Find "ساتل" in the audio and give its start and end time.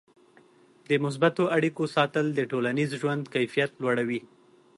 1.95-2.25